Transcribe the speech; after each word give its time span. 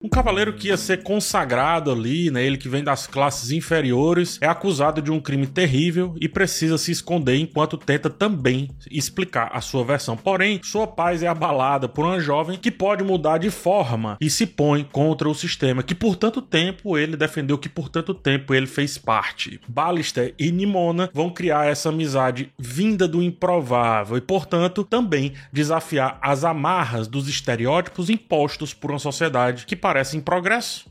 Um 0.00 0.08
cavaleiro 0.08 0.52
que 0.52 0.68
ia 0.68 0.76
ser 0.76 1.02
consagrado 1.02 1.90
ali, 1.90 2.30
né, 2.30 2.44
ele 2.44 2.56
que 2.56 2.68
vem 2.68 2.84
das 2.84 3.04
classes 3.04 3.50
inferiores, 3.50 4.38
é 4.40 4.46
acusado 4.46 5.02
de 5.02 5.10
um 5.10 5.20
crime 5.20 5.44
terrível 5.44 6.14
e 6.20 6.28
precisa 6.28 6.78
se 6.78 6.92
esconder 6.92 7.34
enquanto 7.34 7.76
tenta 7.76 8.08
também 8.08 8.70
explicar 8.92 9.50
a 9.52 9.60
sua 9.60 9.82
versão. 9.82 10.16
Porém, 10.16 10.60
sua 10.62 10.86
paz 10.86 11.20
é 11.20 11.26
abalada 11.26 11.88
por 11.88 12.04
uma 12.04 12.20
jovem 12.20 12.56
que 12.56 12.70
pode 12.70 13.02
mudar 13.02 13.38
de 13.38 13.50
forma 13.50 14.16
e 14.20 14.30
se 14.30 14.46
põe 14.46 14.84
contra 14.84 15.28
o 15.28 15.34
sistema 15.34 15.82
que 15.82 15.96
por 15.96 16.14
tanto 16.14 16.40
tempo 16.40 16.96
ele 16.96 17.16
defendeu, 17.16 17.58
que 17.58 17.68
por 17.68 17.88
tanto 17.88 18.14
tempo 18.14 18.54
ele 18.54 18.68
fez 18.68 18.96
parte. 18.96 19.60
Ballister 19.66 20.32
e 20.38 20.52
Nimona 20.52 21.10
vão 21.12 21.28
criar 21.28 21.66
essa 21.66 21.88
amizade 21.88 22.52
vinda 22.56 23.08
do 23.08 23.20
improvável 23.20 24.16
e, 24.16 24.20
portanto, 24.20 24.84
também 24.84 25.32
desafiar 25.52 26.20
as 26.22 26.44
amarras 26.44 27.08
dos 27.08 27.26
estereótipos 27.26 28.08
impostos 28.08 28.72
por 28.72 28.92
uma 28.92 29.00
sociedade 29.00 29.66
que 29.66 29.74
parece 29.88 30.18
em 30.18 30.20
progresso, 30.20 30.84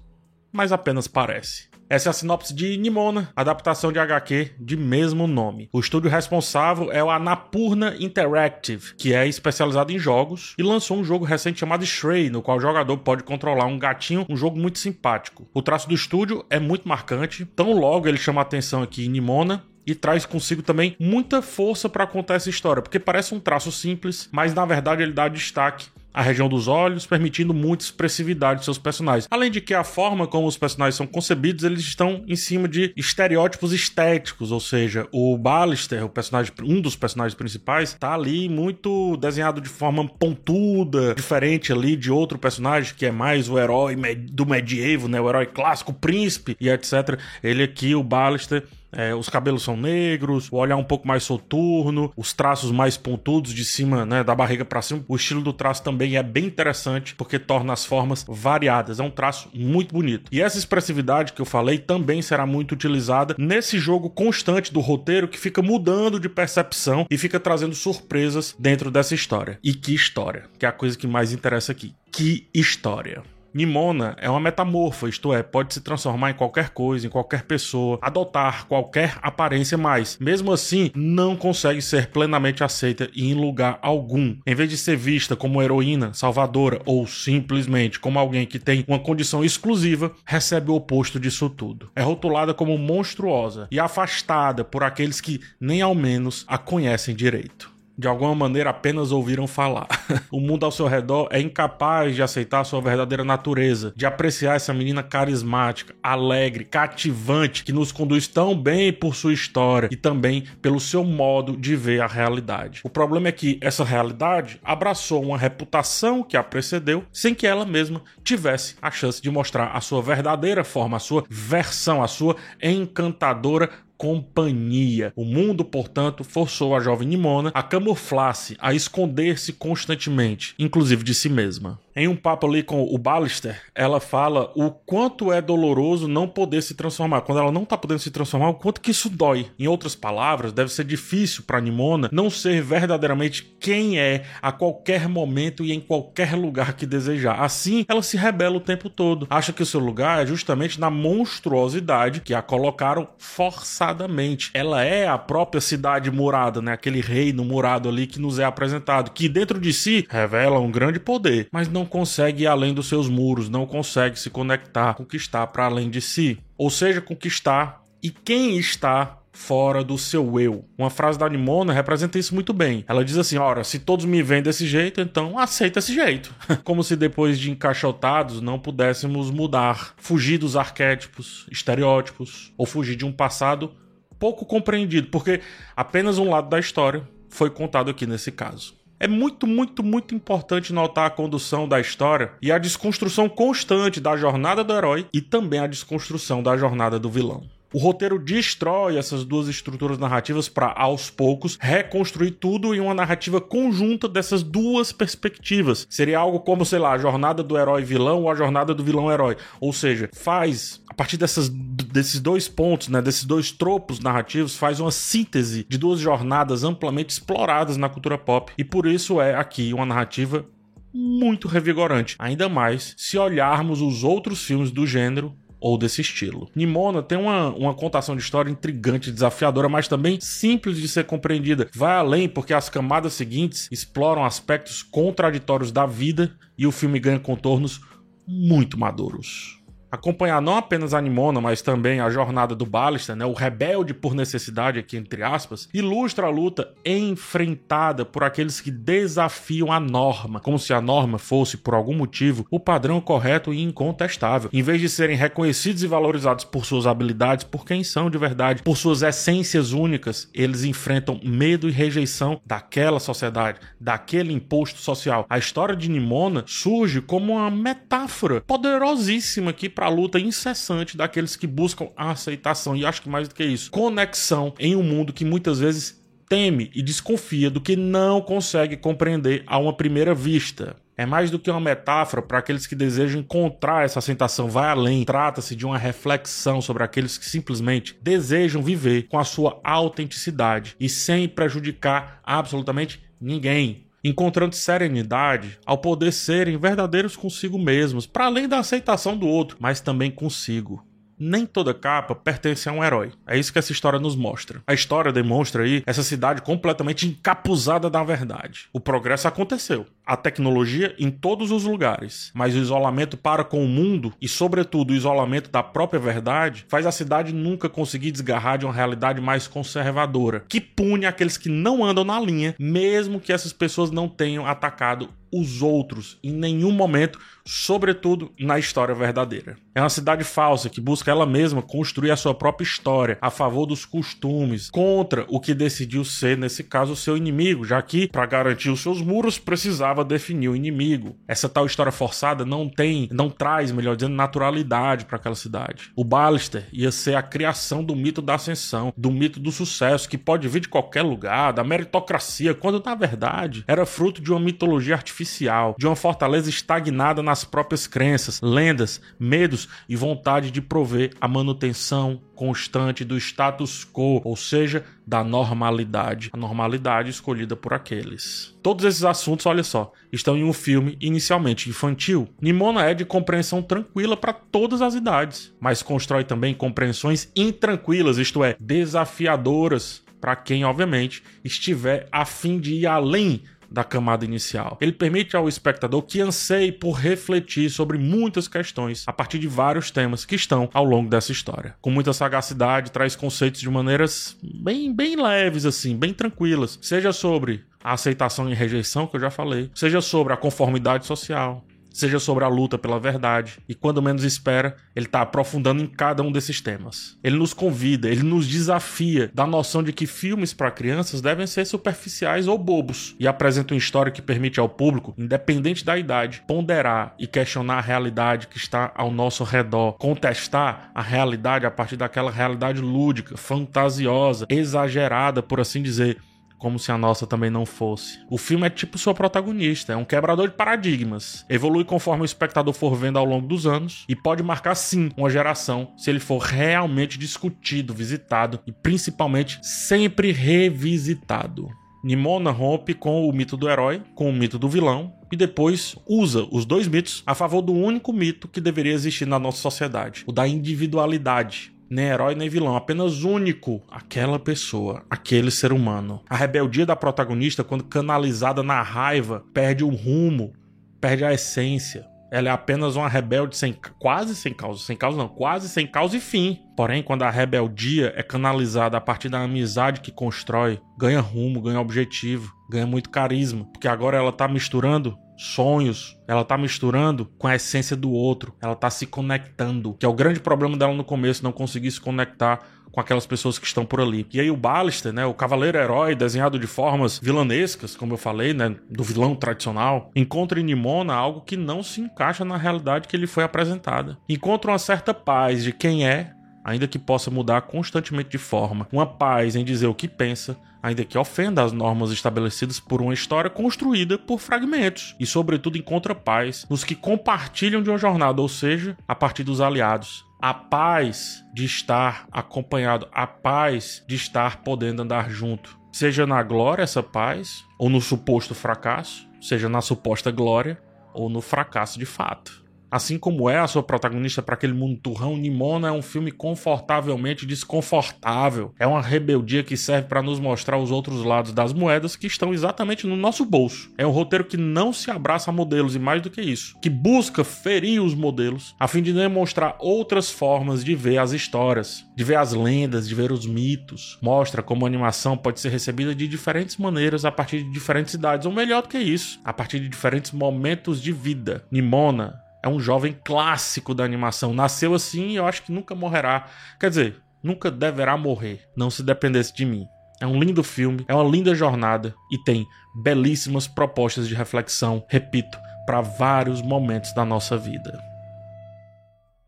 mas 0.52 0.72
apenas 0.72 1.08
parece. 1.08 1.70
Essa 1.88 2.10
é 2.10 2.12
a 2.12 2.14
sinopse 2.14 2.52
de 2.52 2.76
Nimona, 2.78 3.30
adaptação 3.36 3.92
de 3.92 4.00
HQ 4.00 4.56
de 4.60 4.76
mesmo 4.76 5.28
nome. 5.28 5.70
O 5.72 5.80
estúdio 5.80 6.10
responsável 6.10 6.92
é 6.92 7.04
o 7.04 7.12
Anapurna 7.12 7.96
Interactive, 8.00 8.96
que 8.96 9.14
é 9.14 9.28
especializado 9.28 9.92
em 9.92 10.00
jogos 10.00 10.56
e 10.58 10.64
lançou 10.64 10.98
um 10.98 11.04
jogo 11.04 11.26
recente 11.26 11.60
chamado 11.60 11.84
Stray, 11.84 12.32
no 12.32 12.42
qual 12.42 12.58
o 12.58 12.60
jogador 12.60 12.98
pode 12.98 13.22
controlar 13.22 13.68
um 13.68 13.78
gatinho, 13.78 14.26
um 14.28 14.36
jogo 14.36 14.58
muito 14.58 14.80
simpático. 14.80 15.48
O 15.54 15.62
traço 15.62 15.88
do 15.88 15.94
estúdio 15.94 16.44
é 16.50 16.60
muito 16.60 16.90
marcante, 16.90 17.46
tão 17.46 17.74
logo 17.74 18.08
ele 18.08 18.18
chama 18.18 18.42
a 18.42 18.46
atenção 18.46 18.82
aqui 18.82 19.06
em 19.06 19.10
Nimona, 19.10 19.64
e 19.86 19.94
traz 19.94 20.26
consigo 20.26 20.64
também 20.64 20.96
muita 21.00 21.40
força 21.40 21.88
para 21.88 22.08
contar 22.08 22.34
essa 22.34 22.50
história, 22.50 22.82
porque 22.82 23.00
parece 23.00 23.36
um 23.36 23.40
traço 23.40 23.72
simples, 23.72 24.28
mas 24.32 24.56
na 24.56 24.66
verdade 24.66 25.04
ele 25.04 25.14
dá 25.14 25.28
destaque 25.28 25.86
a 26.18 26.22
região 26.24 26.50
dos 26.50 26.68
olhos, 26.68 27.06
permitindo 27.06 27.54
muita 27.54 27.84
expressividade 27.84 28.62
de 28.62 28.66
seus 28.66 28.80
personagens. 28.80 29.28
Além 29.30 29.52
de 29.52 29.62
que 29.62 29.76
a 29.76 29.84
forma 29.84 30.26
como 30.26 30.48
os 30.48 30.58
personagens 30.58 30.96
são 30.96 31.06
concebidos, 31.06 31.64
eles 31.64 31.82
estão 31.82 32.24
em 32.28 32.36
cima 32.36 32.68
de 32.68 32.92
estereótipos 32.98 33.72
estéticos, 33.72 34.52
ou 34.52 34.60
seja, 34.60 35.08
o 35.12 35.38
Ballister, 35.38 36.04
o 36.04 36.10
personagem, 36.10 36.52
um 36.64 36.82
dos 36.82 36.96
personagens 36.96 37.36
principais, 37.36 37.94
tá 37.94 38.16
ali 38.16 38.50
muito 38.50 39.16
desenhado 39.18 39.62
de 39.62 39.70
forma 39.70 40.08
pontuda, 40.08 41.14
diferente 41.14 41.72
ali 41.72 41.96
de 41.96 42.12
outro 42.12 42.40
personagem 42.40 42.96
que 42.98 43.06
é 43.06 43.12
mais 43.12 43.48
o 43.48 43.60
herói 43.60 43.96
do 44.16 44.44
medievo, 44.44 45.08
né, 45.08 45.22
o 45.22 45.30
herói 45.30 45.46
clássico, 45.46 45.92
o 45.92 45.94
príncipe 45.94 46.58
e 46.60 46.68
etc. 46.68 47.20
Ele 47.44 47.62
aqui, 47.62 47.94
o 47.94 48.02
Ballister, 48.02 48.64
é, 48.92 49.14
os 49.14 49.30
cabelos 49.30 49.64
são 49.64 49.76
negros, 49.76 50.48
o 50.52 50.58
olhar 50.58 50.78
um 50.78 50.84
pouco 50.84 51.08
mais 51.08 51.24
soturno, 51.24 52.12
os 52.16 52.34
traços 52.34 52.72
mais 52.72 52.98
pontudos 52.98 53.54
de 53.54 53.66
cima, 53.66 54.06
né, 54.06 54.24
da 54.24 54.36
barriga 54.36 54.66
para 54.66 54.82
cima. 54.82 55.04
O 55.08 55.16
estilo 55.16 55.42
do 55.42 55.54
traço 55.54 55.84
também 55.84 56.18
é 56.18 56.24
bem 56.24 56.46
interessante 56.46 57.16
porque 57.16 57.40
torna 57.40 57.74
as 57.74 57.86
formas 57.86 58.26
variadas. 58.28 59.00
É 59.00 59.04
um 59.04 59.12
traço 59.12 59.50
muito 59.54 59.94
bonito. 59.94 60.30
E 60.32 60.42
essa 60.42 60.58
expressividade 60.58 61.34
que 61.34 61.42
eu 61.42 61.46
falei 61.46 61.78
também 61.78 62.22
será 62.22 62.46
muito 62.46 62.74
utilizada 62.74 63.36
nesse 63.38 63.78
jogo 63.80 64.10
constante 64.10 64.74
do 64.74 64.80
roteiro 64.80 65.28
que 65.28 65.38
fica 65.38 65.62
mudando 65.62 66.20
de 66.20 66.30
percepção 66.30 67.06
e 67.10 67.18
fica 67.18 67.40
trazendo 67.40 67.76
surpresas 67.76 68.56
dentro 68.58 68.90
dessa 68.90 69.16
história. 69.16 69.60
E 69.64 69.74
que 69.74 69.94
história, 69.94 70.46
que 70.58 70.66
é 70.66 70.70
a 70.70 70.72
coisa 70.72 70.98
que 70.98 71.08
mais 71.08 71.32
interessa 71.32 71.72
aqui. 71.72 71.94
Que 72.12 72.48
história. 72.54 73.24
Nimona 73.54 74.16
é 74.20 74.30
uma 74.30 74.40
metamorfa, 74.40 75.10
isto 75.10 75.34
é, 75.34 75.42
pode 75.42 75.74
se 75.74 75.82
transformar 75.82 76.32
em 76.32 76.34
qualquer 76.34 76.70
coisa, 76.70 77.08
em 77.08 77.10
qualquer 77.10 77.44
pessoa, 77.44 77.98
adotar 78.02 78.66
qualquer 78.68 79.18
aparência, 79.22 79.78
mas 79.78 80.18
mesmo 80.20 80.52
assim 80.52 80.92
não 80.96 81.36
consegue 81.36 81.82
ser 81.82 82.08
plenamente 82.08 82.64
aceita 82.64 83.10
em 83.16 83.34
lugar 83.34 83.80
algum. 83.82 84.36
Em 84.46 84.56
vez 84.56 84.70
de 84.70 84.78
ser 84.78 84.96
vista 84.96 85.36
como 85.36 85.62
heroína, 85.62 86.14
salvadora 86.14 86.82
ou 86.86 87.08
simplesmente 87.08 88.00
como 88.00 88.20
alguém 88.20 88.46
que 88.46 88.60
tem 88.60 88.84
uma 88.88 89.00
condição 89.00 89.44
exclusiva, 89.44 90.12
recebe 90.26 90.72
o 90.72 90.76
oposto 90.76 91.20
disso 91.20 91.50
tudo. 91.50 91.90
É 91.96 92.02
rotulada 92.02 92.54
como 92.54 92.78
monstruosa 92.78 93.68
e 93.72 93.80
afastada 93.80 94.64
por 94.64 94.84
aqueles 94.84 95.22
que 95.22 95.40
nem 95.60 95.82
ao 95.82 95.96
menos 95.96 96.46
a 96.48 96.58
conhecem 96.58 97.16
direito 97.16 97.77
de 97.98 98.08
alguma 98.08 98.36
maneira 98.36 98.70
apenas 98.70 99.12
ouviram 99.12 99.48
falar. 99.48 99.88
o 100.32 100.40
mundo 100.40 100.66
ao 100.66 100.72
seu 100.72 100.88
redor 100.88 101.28
é 101.32 101.40
incapaz 101.40 102.16
de 102.16 102.22
aceitar 102.22 102.64
sua 102.64 102.82
verdadeira 102.82 103.24
natureza, 103.24 103.94
de 103.96 104.06
apreciar 104.06 104.56
essa 104.56 104.74
menina 104.74 105.02
carismática, 105.02 105.96
alegre, 106.04 106.64
cativante, 106.66 107.64
que 107.64 107.74
nos 107.74 107.92
conduz 107.92 108.28
tão 108.28 108.56
bem 108.56 108.94
por 108.94 109.16
sua 109.16 109.34
história 109.34 109.90
e 109.92 109.96
também 109.96 110.44
pelo 110.62 110.80
seu 110.80 111.04
modo 111.04 111.58
de 111.58 111.76
ver 111.76 112.02
a 112.02 112.08
realidade. 112.08 112.82
O 112.84 112.90
problema 112.90 113.30
é 113.30 113.32
que 113.32 113.58
essa 113.62 113.84
realidade 113.84 114.60
abraçou 114.64 115.24
uma 115.24 115.38
reputação 115.38 116.24
que 116.24 116.38
a 116.38 116.44
precedeu 116.44 117.04
sem 117.12 117.34
que 117.34 117.48
ela 117.48 117.66
mesma 117.66 118.02
tivesse 118.24 118.76
a 118.82 118.92
chance 118.92 119.22
de 119.22 119.30
mostrar 119.32 119.72
a 119.74 119.82
sua 119.82 120.02
verdadeira 120.02 120.64
forma, 120.64 120.98
a 120.98 121.00
sua 121.00 121.24
versão, 121.30 122.04
a 122.04 122.08
sua 122.08 122.36
encantadora 122.62 123.70
companhia. 123.98 125.12
O 125.16 125.26
mundo, 125.26 125.66
portanto, 125.66 126.24
forçou 126.24 126.76
a 126.76 126.80
jovem 126.80 127.08
Nimona 127.08 127.52
a 127.54 127.64
camuflar-se, 127.64 128.56
a 128.60 128.74
esconder-se 128.74 129.54
constantemente, 129.54 130.54
inclusive 130.60 131.04
de 131.04 131.14
si 131.14 131.30
mesma. 131.30 131.80
Em 131.98 132.08
um 132.08 132.16
papo 132.16 132.46
ali 132.46 132.62
com 132.62 132.84
o 132.84 132.96
Ballister, 132.96 133.60
ela 133.74 134.00
fala 134.00 134.52
o 134.56 134.70
quanto 134.70 135.34
é 135.34 135.42
doloroso 135.42 136.08
não 136.08 136.28
poder 136.28 136.62
se 136.62 136.76
transformar. 136.76 137.22
Quando 137.22 137.40
ela 137.40 137.52
não 137.52 137.66
tá 137.66 137.76
podendo 137.76 137.98
se 137.98 138.12
transformar, 138.12 138.50
o 138.50 138.54
quanto 138.54 138.80
que 138.80 138.92
isso 138.92 139.10
dói. 139.10 139.48
Em 139.58 139.68
outras 139.68 139.96
palavras, 139.96 140.54
deve 140.54 140.72
ser 140.72 140.84
difícil 140.84 141.42
para 141.48 141.60
Nimona 141.60 142.08
não 142.12 142.30
ser 142.30 142.62
verdadeiramente 142.62 143.42
quem 143.60 143.98
é 143.98 144.26
a 144.40 144.52
qualquer 144.52 145.10
momento 145.10 145.66
e 145.66 145.72
em 145.72 145.80
qualquer 145.80 146.36
lugar 146.36 146.74
que 146.74 146.86
desejar. 146.86 147.42
Assim, 147.42 147.84
ela 147.88 148.04
se 148.04 148.16
rebela 148.16 148.58
o 148.58 148.62
tempo 148.62 148.92
todo. 148.92 149.26
Acha 149.28 149.52
que 149.52 149.64
o 149.64 149.66
seu 149.66 149.80
lugar 149.80 150.22
é 150.22 150.28
justamente 150.28 150.80
na 150.80 150.92
monstruosidade 150.92 152.22
que 152.22 152.36
a 152.36 152.44
colocaram 152.44 153.08
forçadamente. 153.18 154.52
Ela 154.54 154.84
é 154.84 155.08
a 155.08 155.18
própria 155.18 155.60
cidade 155.60 156.12
murada, 156.12 156.62
né? 156.62 156.74
Aquele 156.74 157.02
reino 157.02 157.44
murado 157.44 157.90
ali 157.90 158.06
que 158.06 158.22
nos 158.22 158.38
é 158.38 158.44
apresentado, 158.44 159.10
que 159.10 159.28
dentro 159.28 159.60
de 159.60 159.74
si 159.74 160.06
revela 160.08 160.60
um 160.60 160.70
grande 160.70 161.00
poder, 161.00 161.48
mas 161.52 161.68
não 161.68 161.87
consegue 161.88 162.44
ir 162.44 162.48
além 162.48 162.74
dos 162.74 162.88
seus 162.88 163.10
muros, 163.10 163.50
não 163.50 163.66
consegue 163.66 164.20
se 164.20 164.30
conectar, 164.30 164.94
conquistar 164.94 165.48
para 165.48 165.66
além 165.66 165.90
de 165.90 166.02
si. 166.02 166.38
Ou 166.58 166.70
seja, 166.70 167.02
conquistar 167.02 167.82
e 168.04 168.10
quem 168.10 168.58
está 168.58 169.18
fora 169.38 169.84
do 169.84 169.98
seu 169.98 170.40
eu. 170.40 170.66
Uma 170.78 170.90
frase 170.90 171.20
da 171.20 171.30
Nimona 171.30 171.72
representa 171.72 172.18
isso 172.18 172.34
muito 172.34 172.52
bem. 172.54 172.84
Ela 172.88 173.06
diz 173.06 173.18
assim: 173.18 173.38
ora, 173.38 173.64
se 173.64 173.80
todos 173.80 174.04
me 174.04 174.24
veem 174.24 174.42
desse 174.42 174.66
jeito, 174.66 175.00
então 175.00 175.38
aceita 175.38 175.80
esse 175.80 175.94
jeito. 175.94 176.34
Como 176.64 176.84
se 176.84 176.96
depois 176.96 177.40
de 177.40 177.52
encaixotados 177.52 178.42
não 178.42 178.60
pudéssemos 178.60 179.30
mudar, 179.30 179.94
fugir 179.98 180.40
dos 180.40 180.56
arquétipos, 180.56 181.46
estereótipos, 181.52 182.52
ou 182.58 182.66
fugir 182.66 182.96
de 182.96 183.06
um 183.06 183.12
passado 183.12 183.72
pouco 184.20 184.46
compreendido, 184.46 185.10
porque 185.10 185.42
apenas 185.76 186.18
um 186.18 186.30
lado 186.30 186.50
da 186.50 186.60
história 186.60 187.08
foi 187.30 187.50
contado 187.50 187.92
aqui 187.92 188.08
nesse 188.08 188.32
caso. 188.32 188.77
É 189.00 189.08
muito, 189.08 189.46
muito, 189.46 189.84
muito 189.84 190.16
importante 190.16 190.74
notar 190.74 191.06
a 191.06 191.12
condução 191.12 191.68
da 191.68 191.80
história 191.80 192.32
e 192.42 192.52
a 192.52 192.58
desconstrução 192.58 193.30
constante 193.30 194.00
da 194.00 194.18
jornada 194.18 194.64
do 194.64 194.74
herói 194.74 195.06
e 195.14 195.22
também 195.22 195.60
a 195.60 195.68
desconstrução 195.68 196.42
da 196.42 196.58
jornada 196.58 196.98
do 196.98 197.10
vilão. 197.10 197.44
O 197.74 197.80
roteiro 197.80 198.18
destrói 198.18 198.98
essas 198.98 199.26
duas 199.26 199.48
estruturas 199.50 199.98
narrativas 199.98 200.48
para, 200.48 200.72
aos 200.72 201.10
poucos, 201.10 201.58
reconstruir 201.60 202.32
tudo 202.32 202.74
em 202.74 202.80
uma 202.80 202.94
narrativa 202.94 203.42
conjunta 203.42 204.08
dessas 204.08 204.42
duas 204.42 204.94
perspectivas. 204.94 205.86
Seria 205.90 206.20
algo 206.20 206.40
como, 206.40 206.66
sei 206.66 206.80
lá, 206.80 206.94
a 206.94 206.98
jornada 206.98 207.44
do 207.44 207.58
herói 207.58 207.84
vilão 207.84 208.24
ou 208.24 208.32
a 208.32 208.36
jornada 208.36 208.74
do 208.74 208.84
vilão 208.84 209.12
herói. 209.12 209.36
Ou 209.60 209.74
seja, 209.74 210.10
faz, 210.14 210.82
a 210.88 210.94
partir 210.94 211.18
dessas, 211.18 211.50
desses 211.50 212.22
dois 212.22 212.48
pontos, 212.48 212.88
né, 212.88 213.02
desses 213.02 213.26
dois 213.26 213.52
tropos 213.52 214.00
narrativos, 214.00 214.56
faz 214.56 214.80
uma 214.80 214.92
síntese 214.92 215.66
de 215.68 215.78
duas 215.78 216.00
jornadas 216.00 216.64
amplamente 216.64 217.12
exploradas 217.12 217.76
na 217.76 217.90
cultura 217.90 218.18
pop. 218.18 218.54
E 218.58 218.64
por 218.64 218.86
isso 218.86 219.20
é 219.20 219.36
aqui 219.36 219.74
uma 219.74 219.86
narrativa 219.86 220.46
muito 220.94 221.48
revigorante. 221.50 222.16
Ainda 222.18 222.48
mais 222.48 222.94
se 222.98 223.18
olharmos 223.18 223.82
os 223.82 224.04
outros 224.04 224.44
filmes 224.44 224.72
do 224.72 224.88
gênero 224.88 225.36
ou 225.60 225.78
desse 225.78 226.02
estilo. 226.02 226.50
Nimona 226.56 227.02
tem 227.02 227.18
uma, 227.18 227.50
uma 227.50 227.74
contação 227.74 228.16
de 228.16 228.22
história 228.22 228.50
intrigante, 228.50 229.12
desafiadora, 229.12 229.68
mas 229.68 229.88
também 229.88 230.20
simples 230.22 230.78
de 230.78 230.88
ser 230.88 231.06
compreendida. 231.06 231.68
Vai 231.74 231.96
além 231.96 232.30
porque 232.30 232.54
as 232.54 232.70
camadas 232.70 233.14
seguintes 233.14 233.68
exploram 233.72 234.24
aspectos 234.24 234.84
contraditórios 234.84 235.72
da 235.72 235.86
vida 235.86 236.36
e 236.58 236.66
o 236.66 236.72
filme 236.72 237.00
ganha 237.00 237.20
contornos 237.20 237.82
muito 238.28 238.78
maduros. 238.78 239.58
Acompanhar 239.92 240.42
não 240.42 240.58
apenas 240.58 240.94
a 240.94 241.02
Nimona, 241.02 241.40
mas 241.40 241.62
também 241.62 242.00
a 242.00 242.10
jornada 242.10 242.56
do 242.56 242.66
Ballister, 242.66 243.16
né, 243.16 243.26
o 243.26 243.34
rebelde 243.34 243.94
por 243.94 244.14
necessidade 244.14 244.80
aqui 244.80 244.98
entre 244.98 245.24
aspas, 245.24 245.70
ilustra 245.74 246.28
a 246.28 246.30
luta 246.30 246.74
enfrentada 246.86 248.06
por 248.06 248.24
aqueles 248.24 248.60
que 248.60 248.72
desafiam 248.72 249.72
a 249.72 249.80
norma, 249.80 250.40
como 250.40 250.60
se 250.60 250.74
a 250.74 250.82
norma 250.82 251.18
fosse 251.18 251.58
por 251.58 251.74
algum 251.74 251.96
motivo 251.96 252.46
o 252.50 252.60
padrão 252.60 253.00
correto 253.00 253.54
e 253.54 253.62
incontestável. 253.62 254.50
Em 254.52 254.62
vez 254.62 254.82
de 254.82 254.90
serem 254.90 255.16
reconhecidos 255.16 255.84
e 255.84 255.88
valorizados 255.88 256.44
por 256.44 256.66
suas 256.66 256.86
habilidades, 256.86 257.46
por 257.46 257.66
quem 257.66 257.84
são 257.84 258.10
de 258.10 258.18
verdade, 258.18 258.64
por 258.64 258.78
suas 258.78 259.02
essências 259.02 259.72
únicas, 259.72 260.30
eles 260.34 260.64
enfrentam 260.64 261.20
medo 261.24 261.68
e 261.70 261.72
rejeição 261.72 262.42
daquela 262.46 263.00
sociedade, 263.00 263.60
daquele 263.80 264.34
imposto 264.34 264.80
social. 264.80 265.26
A 265.30 265.38
história 265.38 265.76
de 265.76 265.90
Nimona 265.90 266.44
surge 266.46 267.02
como 267.02 267.34
uma 267.34 267.52
metáfora 267.52 268.42
poderosíssima 268.42 269.52
aqui 269.52 269.70
para 269.78 269.86
a 269.86 269.90
luta 269.90 270.20
incessante 270.20 270.98
daqueles 270.98 271.36
que 271.36 271.46
buscam 271.46 271.90
aceitação 271.96 272.76
e 272.76 272.84
acho 272.84 273.00
que 273.00 273.08
mais 273.08 273.28
do 273.28 273.36
que 273.36 273.44
isso, 273.44 273.70
conexão 273.70 274.52
em 274.58 274.76
um 274.76 274.82
mundo 274.82 275.14
que 275.14 275.24
muitas 275.24 275.60
vezes 275.60 276.04
teme 276.28 276.72
e 276.74 276.82
desconfia 276.82 277.52
do 277.52 277.62
que 277.62 277.76
não 277.76 278.20
consegue 278.20 278.76
compreender 278.76 279.44
a 279.46 279.60
uma 279.60 279.72
primeira 279.72 280.16
vista. 280.16 280.76
É 280.98 281.06
mais 281.06 281.30
do 281.30 281.38
que 281.38 281.52
uma 281.52 281.60
metáfora 281.60 282.24
para 282.24 282.40
aqueles 282.40 282.66
que 282.66 282.74
desejam 282.74 283.22
encontrar 283.22 283.86
essa 283.86 284.00
aceitação, 284.00 284.50
vai 284.50 284.68
além. 284.68 285.06
Trata-se 285.06 285.56
de 285.56 285.64
uma 285.64 285.78
reflexão 285.78 286.60
sobre 286.60 286.82
aqueles 286.82 287.16
que 287.16 287.30
simplesmente 287.30 287.96
desejam 288.02 288.64
viver 288.64 289.04
com 289.04 289.20
a 289.20 289.24
sua 289.24 289.62
autenticidade 289.64 290.76
e 290.80 290.90
sem 290.90 291.30
prejudicar 291.30 292.20
absolutamente 292.24 293.00
ninguém 293.22 293.87
encontrando 294.08 294.56
serenidade 294.56 295.60
ao 295.66 295.78
poder 295.78 296.12
serem 296.12 296.58
verdadeiros 296.58 297.16
consigo 297.16 297.58
mesmos, 297.60 298.06
para 298.06 298.26
além 298.26 298.48
da 298.48 298.60
aceitação 298.60 299.18
do 299.18 299.28
outro, 299.28 299.58
mas 299.60 299.80
também 299.80 300.12
consigo. 300.12 300.86
Nem 301.20 301.48
toda 301.48 301.74
capa 301.74 302.14
pertence 302.14 302.70
a 302.70 302.72
um 302.72 302.84
herói. 302.84 303.12
É 303.26 303.38
isso 303.38 303.52
que 303.52 303.58
essa 303.58 303.72
história 303.72 303.98
nos 303.98 304.16
mostra. 304.16 304.62
A 304.68 304.74
história 304.74 305.12
demonstra 305.12 305.64
aí 305.64 305.82
essa 305.86 306.04
cidade 306.04 306.44
completamente 306.44 307.08
encapuzada 307.08 307.90
da 307.90 308.04
verdade. 308.04 308.70
O 308.72 308.80
progresso 308.80 309.28
aconteceu, 309.28 309.88
a 310.08 310.16
tecnologia 310.16 310.96
em 310.98 311.12
todos 311.12 311.52
os 311.52 311.66
lugares, 311.66 312.32
mas 312.34 312.56
o 312.56 312.60
isolamento 312.60 313.18
para 313.18 313.44
com 313.44 313.64
o 313.64 313.68
mundo 313.68 314.14
e, 314.22 314.28
sobretudo, 314.28 314.92
o 314.92 314.96
isolamento 314.96 315.52
da 315.52 315.62
própria 315.62 316.00
verdade 316.00 316.66
faz 316.70 316.86
a 316.86 316.92
cidade 316.92 317.34
nunca 317.34 317.68
conseguir 317.68 318.12
desgarrar 318.12 318.58
de 318.58 318.66
uma 318.66 318.74
realidade 318.74 319.20
mais 319.20 319.48
conservadora, 319.48 320.46
que 320.48 320.62
pune 320.62 321.06
aqueles 321.06 321.38
que 321.38 321.50
não 321.50 321.84
andam 321.84 322.06
na 322.06 322.20
linha, 322.20 322.56
mesmo 322.58 323.20
que 323.20 323.34
essas 323.34 323.52
pessoas 323.52 323.92
não 323.92 324.08
tenham 324.08 324.48
atacado 324.48 325.10
os 325.32 325.62
outros 325.62 326.18
em 326.24 326.32
nenhum 326.32 326.72
momento, 326.72 327.20
sobretudo 327.46 328.32
na 328.40 328.60
história 328.60 328.94
verdadeira. 328.94 329.58
É 329.74 329.82
uma 329.82 329.90
cidade 329.90 330.24
falsa 330.24 330.70
que 330.70 330.82
busca 330.82 331.12
ela 331.12 331.26
mesma 331.26 331.62
construir 331.62 332.12
a 332.12 332.18
sua 332.18 332.34
própria 332.34 332.66
história 332.66 333.18
a 333.22 333.30
favor 333.30 333.66
dos 333.66 333.86
costumes, 333.86 334.70
contra 334.70 335.26
o 335.30 335.40
que 335.40 335.54
decidiu 335.54 336.04
ser, 336.04 336.38
nesse 336.38 336.64
caso, 336.64 336.96
seu 336.96 337.16
inimigo, 337.16 337.66
já 337.66 337.82
que, 337.82 338.08
para 338.08 338.26
garantir 338.26 338.70
os 338.70 338.82
seus 338.82 339.02
muros, 339.02 339.38
precisava 339.38 339.97
definir 340.04 340.50
o 340.50 340.56
inimigo. 340.56 341.16
Essa 341.28 341.50
tal 341.50 341.66
história 341.66 341.92
forçada 341.92 342.46
não 342.46 342.70
tem, 342.70 343.10
não 343.12 343.30
traz, 343.30 343.72
melhor 343.72 343.96
dizendo, 343.96 344.16
naturalidade 344.16 345.06
para 345.06 345.18
aquela 345.18 345.36
cidade. 345.36 345.92
O 345.96 346.04
Ballister 346.04 346.68
ia 346.72 346.92
ser 346.92 347.16
a 347.16 347.22
criação 347.22 347.84
do 347.84 347.96
mito 347.96 348.22
da 348.22 348.36
ascensão, 348.36 348.94
do 348.96 349.12
mito 349.12 349.40
do 349.40 349.52
sucesso, 349.52 350.10
que 350.10 350.18
pode 350.18 350.48
vir 350.48 350.62
de 350.62 350.70
qualquer 350.70 351.04
lugar, 351.04 351.54
da 351.54 351.64
meritocracia, 351.64 352.54
quando 352.54 352.84
na 352.84 352.96
verdade 352.96 353.64
era 353.68 353.86
fruto 353.86 354.22
de 354.22 354.32
uma 354.32 354.40
mitologia 354.40 354.96
artificial, 354.96 355.76
de 355.78 355.86
uma 355.86 355.96
fortaleza 355.96 356.50
estagnada 356.50 357.22
nas 357.24 357.44
próprias 357.44 357.88
crenças, 357.88 358.40
lendas, 358.42 359.02
medos 359.20 359.68
e 359.88 359.96
vontade 359.96 360.52
de 360.52 360.62
prover 360.62 361.12
a 361.20 361.28
manutenção 361.28 362.22
constante 362.38 363.04
do 363.04 363.18
status 363.18 363.84
quo, 363.84 364.22
ou 364.24 364.38
seja, 364.38 364.86
da 365.06 365.24
normalidade, 365.24 366.30
a 366.32 366.38
normalidade 366.38 367.10
escolhida 367.10 367.56
por 367.56 367.74
aqueles. 367.74 368.56
Todos 368.62 368.86
esses 368.86 369.04
assuntos, 369.04 369.46
olha 369.48 369.64
só, 369.64 369.92
estão 370.14 370.38
em 370.38 370.44
um 370.44 370.54
filme 370.54 370.96
inicialmente 371.02 371.68
infantil. 371.68 372.30
Nimona 372.40 372.84
é 372.84 372.94
de 372.94 373.04
compreensão 373.04 373.62
tranquila 373.62 374.16
para 374.16 374.34
todas 374.34 374.82
as 374.82 374.94
idades, 374.94 375.52
mas 375.60 375.82
constrói 375.82 376.24
também 376.24 376.54
compreensões 376.54 377.32
intranquilas, 377.36 378.20
isto 378.20 378.44
é, 378.44 378.56
desafiadoras 378.60 380.06
para 380.22 380.36
quem, 380.36 380.64
obviamente, 380.64 381.24
estiver 381.44 382.08
a 382.12 382.24
fim 382.26 382.60
de 382.60 382.74
ir 382.76 382.88
além 382.88 383.42
da 383.70 383.84
camada 383.84 384.26
inicial. 384.26 384.78
Ele 384.82 384.92
permite 384.92 385.36
ao 385.36 385.48
espectador 385.48 386.02
que 386.04 386.22
anseie 386.22 386.72
por 386.72 386.94
refletir 386.94 387.70
sobre 387.70 387.98
muitas 387.98 388.48
questões 388.48 389.04
a 389.08 389.14
partir 389.14 389.40
de 389.40 389.48
vários 389.48 389.92
temas 389.92 390.26
que 390.26 390.36
estão 390.36 390.70
ao 390.74 390.84
longo 390.84 391.10
dessa 391.10 391.32
história. 391.32 391.76
Com 391.82 391.90
muita 391.90 392.14
sagacidade, 392.14 392.92
traz 392.92 393.16
conceitos 393.16 393.62
de 393.62 393.70
maneiras 393.70 394.38
bem, 394.42 394.94
bem 394.94 395.16
leves, 395.16 395.66
assim, 395.66 395.96
bem 395.96 396.14
tranquilas. 396.14 396.80
Seja 396.82 397.12
sobre 397.12 397.64
a 397.84 397.94
aceitação 397.94 398.50
e 398.50 398.54
rejeição, 398.54 399.08
que 399.08 399.16
eu 399.16 399.22
já 399.22 399.30
falei, 399.30 399.72
seja 399.74 400.02
sobre 400.02 400.34
a 400.34 400.38
conformidade 400.38 401.06
social, 401.06 401.64
seja 401.98 402.20
sobre 402.20 402.44
a 402.44 402.48
luta 402.48 402.78
pela 402.78 403.00
verdade, 403.00 403.60
e 403.68 403.74
quando 403.74 404.02
menos 404.02 404.24
espera, 404.24 404.76
ele 404.96 405.08
está 405.08 405.22
aprofundando 405.22 405.82
em 405.82 405.88
cada 405.88 406.22
um 406.22 406.32
desses 406.32 406.62
temas. 406.62 407.18
Ele 407.24 407.38
nos 407.38 407.54
convida, 407.54 408.08
ele 408.08 408.24
nos 408.24 408.48
desafia 408.48 409.32
da 409.34 409.48
noção 409.48 409.82
de 409.82 409.92
que 409.92 410.06
filmes 410.06 410.54
para 410.54 410.72
crianças 410.72 411.22
devem 411.22 411.48
ser 411.48 411.66
superficiais 411.66 412.48
ou 412.48 412.58
bobos, 412.58 413.16
e 413.20 413.28
apresenta 413.28 413.74
uma 413.74 413.80
história 413.80 414.12
que 414.12 414.22
permite 414.22 414.60
ao 414.60 414.70
público, 414.70 415.14
independente 415.18 415.84
da 415.84 415.98
idade, 415.98 416.44
ponderar 416.48 417.16
e 417.18 417.26
questionar 417.26 417.78
a 417.80 417.82
realidade 417.82 418.48
que 418.48 418.58
está 418.58 418.92
ao 418.96 419.12
nosso 419.12 419.44
redor, 419.44 419.94
contestar 419.94 420.92
a 420.94 421.02
realidade 421.02 421.66
a 421.66 421.72
partir 421.72 421.96
daquela 421.96 422.30
realidade 422.30 422.80
lúdica, 422.80 423.36
fantasiosa, 423.38 424.46
exagerada, 424.50 425.42
por 425.42 425.60
assim 425.60 425.82
dizer 425.82 426.18
como 426.58 426.80
se 426.80 426.92
a 426.92 426.98
nossa 426.98 427.28
também 427.28 427.50
não 427.50 427.66
fosse. 427.66 428.20
O 428.30 428.38
filme 428.38 428.66
é 428.68 428.70
tipo 428.70 428.98
sua 428.98 429.14
protagonista, 429.14 429.94
é 429.94 429.96
um 429.96 430.06
quebrador 430.06 430.50
de 430.50 430.56
paradigmas. 430.56 431.46
Evolui 431.50 431.84
conforme 431.84 432.24
o 432.24 432.26
espectador 432.26 432.74
for 432.74 432.96
vendo 432.96 433.18
ao 433.18 433.26
longo 433.26 433.48
dos 433.48 433.68
anos 433.68 434.06
e 434.10 434.16
pode 434.16 434.44
marcar 434.44 434.76
sim 434.76 435.10
uma 435.16 435.30
geração 435.30 435.94
se 435.98 436.10
ele 436.10 436.20
for 436.20 436.40
realmente 436.40 437.18
discutido, 437.18 437.94
visitado 437.94 438.60
e 438.66 438.72
principalmente 438.72 439.60
sempre 439.62 440.32
revisitado. 440.32 441.70
Nimona 442.04 442.52
rompe 442.52 442.94
com 442.94 443.28
o 443.28 443.34
mito 443.34 443.58
do 443.58 443.70
herói, 443.70 444.02
com 444.16 444.30
o 444.30 444.34
mito 444.34 444.58
do 444.58 444.70
vilão, 444.70 445.14
e 445.32 445.36
depois 445.36 445.96
usa 446.08 446.48
os 446.52 446.66
dois 446.66 446.88
mitos 446.88 447.22
a 447.26 447.36
favor 447.36 447.62
do 447.62 447.74
único 447.74 448.14
mito 448.14 448.48
que 448.48 448.62
deveria 448.62 448.94
existir 448.94 449.26
na 449.26 449.38
nossa 449.38 449.58
sociedade, 449.58 450.24
o 450.26 450.32
da 450.32 450.48
individualidade 450.48 451.77
nem 451.90 452.06
herói 452.06 452.36
nem 452.36 452.50
vilão, 452.50 452.76
apenas 452.76 453.24
único, 453.24 453.82
aquela 453.90 454.40
pessoa, 454.40 455.04
aquele 455.10 455.52
ser 455.52 455.72
humano. 455.72 456.22
A 456.30 456.36
rebeldia 456.36 456.86
da 456.86 456.96
protagonista, 456.96 457.64
quando 457.64 457.84
canalizada 457.84 458.62
na 458.64 458.82
raiva, 458.82 459.44
perde 459.54 459.84
o 459.84 459.90
rumo, 459.90 460.54
perde 461.00 461.24
a 461.24 461.34
essência. 461.34 462.06
Ela 462.30 462.50
é 462.50 462.52
apenas 462.52 462.98
uma 462.98 463.08
rebelde 463.08 463.56
sem 463.56 463.74
quase 464.00 464.36
sem 464.36 464.54
causa, 464.54 464.84
sem 464.84 464.98
causa 464.98 465.18
não, 465.18 465.30
quase 465.30 465.70
sem 465.70 465.88
causa 465.88 466.18
e 466.18 466.20
fim. 466.20 466.60
Porém, 466.76 467.02
quando 467.02 467.24
a 467.24 467.30
rebeldia 467.30 468.14
é 468.18 468.24
canalizada 468.24 468.98
a 468.98 469.02
partir 469.02 469.30
da 469.30 469.42
amizade 469.42 470.02
que 470.02 470.12
constrói, 470.12 470.80
ganha 470.98 471.22
rumo, 471.22 471.62
ganha 471.62 471.80
objetivo, 471.80 472.54
ganha 472.70 472.86
muito 472.86 473.10
carisma, 473.10 473.66
porque 473.72 473.88
agora 473.88 474.18
ela 474.18 474.34
tá 474.34 474.46
misturando 474.46 475.18
sonhos, 475.38 476.18
ela 476.28 476.44
tá 476.44 476.58
misturando 476.58 477.26
com 477.38 477.48
a 477.48 477.56
essência 477.56 477.96
do 477.96 478.12
outro, 478.12 478.56
ela 478.62 478.76
tá 478.76 478.90
se 478.90 479.06
conectando, 479.06 479.94
que 479.94 480.06
é 480.06 480.10
o 480.10 480.14
grande 480.14 480.40
problema 480.40 480.76
dela 480.76 480.94
no 480.94 481.04
começo, 481.04 481.44
não 481.44 481.52
conseguir 481.52 481.92
se 481.92 482.02
conectar 482.02 482.60
com 482.92 483.02
aquelas 483.02 483.28
pessoas 483.28 483.60
que 483.60 483.66
estão 483.68 483.86
por 483.86 484.02
ali. 484.02 484.26
E 484.34 484.40
aí 484.40 484.50
o 484.50 484.58
Ballister, 484.58 485.14
né, 485.14 485.24
o 485.24 485.34
cavaleiro 485.34 485.78
herói 485.78 486.16
desenhado 486.16 486.58
de 486.58 486.66
formas 486.66 487.20
vilanescas, 487.20 487.96
como 487.96 488.14
eu 488.14 488.18
falei, 488.18 488.54
né, 488.54 488.76
do 488.90 489.04
vilão 489.04 489.36
tradicional, 489.36 490.10
encontra 490.16 490.60
em 490.60 490.64
Nimona 490.64 491.14
algo 491.14 491.42
que 491.42 491.56
não 491.56 491.84
se 491.84 492.02
encaixa 492.02 492.44
na 492.44 492.58
realidade 492.58 493.08
que 493.08 493.16
ele 493.16 493.28
foi 493.28 493.44
apresentada. 493.44 494.18
Encontra 494.28 494.72
uma 494.72 494.80
certa 494.80 495.14
paz 495.14 495.64
de 495.64 495.72
quem 495.72 496.08
é, 496.08 496.32
ainda 496.68 496.86
que 496.86 497.00
possa 497.00 497.32
mudar 497.32 497.62
constantemente 497.62 498.32
de 498.32 498.38
forma, 498.38 498.90
uma 498.92 499.06
paz 499.06 499.56
em 499.56 499.64
dizer 499.64 499.88
o 499.88 499.96
que 499.96 500.06
pensa, 500.06 500.58
ainda 500.84 501.06
que 501.06 501.18
ofenda 501.18 501.64
as 501.64 501.72
normas 501.72 502.12
estabelecidas 502.12 502.78
por 502.78 503.02
uma 503.02 503.14
história 503.14 503.50
construída 503.50 504.18
por 504.18 504.38
fragmentos, 504.38 505.16
e 505.18 505.26
sobretudo 505.26 505.78
encontra 505.78 506.14
paz 506.14 506.68
nos 506.70 506.84
que 506.84 506.94
compartilham 506.94 507.82
de 507.82 507.90
uma 507.90 507.98
jornada, 507.98 508.42
ou 508.42 508.50
seja, 508.50 508.98
a 509.08 509.16
partir 509.16 509.44
dos 509.44 509.62
aliados. 509.62 510.26
A 510.42 510.54
paz 510.54 511.42
de 511.54 511.64
estar 511.64 512.28
acompanhado, 512.30 513.08
a 513.14 513.26
paz 513.26 514.04
de 514.06 514.16
estar 514.16 514.58
podendo 514.58 515.04
andar 515.04 515.32
junto. 515.32 515.80
Seja 515.90 516.28
na 516.28 516.44
glória 516.44 516.84
essa 516.84 517.02
paz, 517.02 517.64
ou 517.80 517.90
no 517.90 518.02
suposto 518.02 518.54
fracasso, 518.54 519.26
seja 519.42 519.70
na 519.70 519.80
suposta 519.80 520.32
glória, 520.32 520.78
ou 521.14 521.30
no 521.30 521.42
fracasso 521.42 521.98
de 521.98 522.06
fato. 522.06 522.67
Assim 522.90 523.18
como 523.18 523.50
é 523.50 523.58
a 523.58 523.68
sua 523.68 523.84
protagonista 523.84 524.42
para 524.42 524.56
aquele 524.56 524.74
mundo 524.74 525.00
turrão, 525.00 525.36
Nimona 525.36 525.90
é 525.90 525.92
um 525.92 526.02
filme 526.02 526.32
confortavelmente 526.32 527.46
desconfortável. 527.46 528.74
É 528.80 528.88
uma 528.88 529.02
rebeldia 529.02 529.64
que 529.64 529.76
serve 529.76 530.08
para 530.08 530.22
nos 530.22 530.40
mostrar 530.40 530.78
os 530.78 530.92
outros 530.92 531.24
lados 531.24 531.52
das 531.52 531.74
moedas 531.74 532.16
que 532.16 532.28
estão 532.28 532.54
exatamente 532.54 533.06
no 533.06 533.16
nosso 533.16 533.46
bolso. 533.46 533.92
É 533.98 534.08
um 534.08 534.12
roteiro 534.12 534.46
que 534.46 534.58
não 534.58 534.94
se 534.94 535.12
abraça 535.12 535.50
a 535.50 535.54
modelos 535.54 535.96
e 535.96 536.00
mais 536.00 536.22
do 536.22 536.30
que 536.30 536.42
isso, 536.42 536.78
que 536.82 536.90
busca 536.90 537.44
ferir 537.44 538.02
os 538.02 538.14
modelos 538.14 538.76
a 538.80 538.88
fim 538.88 539.02
de 539.02 539.14
demonstrar 539.14 539.76
outras 539.80 540.32
formas 540.32 540.84
de 540.84 540.96
ver 540.96 541.18
as 541.18 541.32
histórias, 541.32 542.06
de 542.16 542.24
ver 542.24 542.36
as 542.36 542.54
lendas, 542.54 543.08
de 543.08 543.16
ver 543.16 543.32
os 543.32 543.46
mitos. 543.46 544.18
Mostra 544.22 544.64
como 544.64 544.86
a 544.86 544.88
animação 544.88 545.38
pode 545.38 545.60
ser 545.60 545.70
recebida 545.70 546.16
de 546.16 546.28
diferentes 546.28 546.78
maneiras 546.78 547.26
a 547.26 547.32
partir 547.32 547.64
de 547.64 547.72
diferentes 547.72 548.14
idades, 548.14 548.46
ou 548.46 548.52
melhor 548.52 548.82
do 548.82 548.90
que 548.90 548.98
isso, 548.98 549.40
a 549.44 549.52
partir 549.52 549.80
de 549.80 549.90
diferentes 549.90 550.32
momentos 550.32 551.02
de 551.02 551.12
vida. 551.12 551.64
Nimona 551.72 552.47
é 552.64 552.68
um 552.68 552.80
jovem 552.80 553.18
clássico 553.24 553.94
da 553.94 554.04
animação. 554.04 554.54
Nasceu 554.54 554.94
assim 554.94 555.30
e 555.30 555.36
eu 555.36 555.46
acho 555.46 555.64
que 555.64 555.72
nunca 555.72 555.96
morrerá. 555.96 556.48
Quer 556.80 556.90
dizer, 556.90 557.22
nunca 557.44 557.70
deverá 557.72 558.18
morrer, 558.18 558.68
não 558.76 558.90
se 558.90 559.04
dependesse 559.04 559.54
de 559.54 559.66
mim. 559.66 559.88
É 560.20 560.26
um 560.26 560.40
lindo 560.40 560.64
filme, 560.64 561.06
é 561.08 561.14
uma 561.14 561.30
linda 561.30 561.54
jornada 561.54 562.16
e 562.32 562.38
tem 562.44 562.66
belíssimas 563.04 563.68
propostas 563.68 564.28
de 564.28 564.34
reflexão, 564.34 565.06
repito, 565.08 565.58
para 565.86 566.02
vários 566.02 566.62
momentos 566.62 567.14
da 567.14 567.24
nossa 567.24 567.56
vida. 567.56 568.02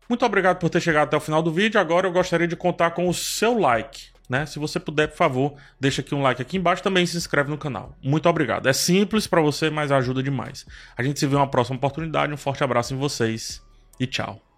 Muito 0.08 0.24
obrigado 0.24 0.58
por 0.58 0.70
ter 0.70 0.80
chegado 0.80 1.08
até 1.08 1.16
o 1.16 1.20
final 1.20 1.42
do 1.42 1.52
vídeo. 1.52 1.80
Agora 1.80 2.06
eu 2.06 2.12
gostaria 2.12 2.48
de 2.48 2.56
contar 2.56 2.92
com 2.92 3.08
o 3.08 3.14
seu 3.14 3.58
like. 3.58 4.10
Né? 4.30 4.46
Se 4.46 4.60
você 4.60 4.78
puder, 4.78 5.08
por 5.08 5.16
favor, 5.16 5.54
deixa 5.80 6.02
aqui 6.02 6.14
um 6.14 6.22
like 6.22 6.40
aqui 6.40 6.56
embaixo 6.56 6.84
também 6.84 7.04
se 7.04 7.16
inscreve 7.16 7.50
no 7.50 7.58
canal. 7.58 7.98
Muito 8.00 8.28
obrigado. 8.28 8.68
É 8.68 8.72
simples 8.72 9.26
para 9.26 9.40
você, 9.40 9.68
mas 9.68 9.90
ajuda 9.90 10.22
demais. 10.22 10.64
A 10.96 11.02
gente 11.02 11.18
se 11.18 11.26
vê 11.26 11.34
uma 11.34 11.50
próxima 11.50 11.76
oportunidade. 11.76 12.32
Um 12.32 12.36
forte 12.36 12.62
abraço 12.62 12.94
em 12.94 12.96
vocês 12.96 13.60
e 13.98 14.06
tchau. 14.06 14.49